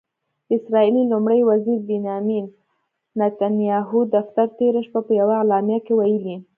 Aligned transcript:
د 0.47 0.49
اسرائیلي 0.57 1.03
لومړي 1.11 1.41
وزیر 1.49 1.79
بنیامن 1.89 2.45
نتنیاهو 3.19 3.99
دفتر 4.15 4.47
تېره 4.59 4.81
شپه 4.87 4.99
په 5.07 5.11
یوه 5.19 5.35
اعلامیه 5.39 5.79
کې 5.85 5.93
ویلي 5.95 6.35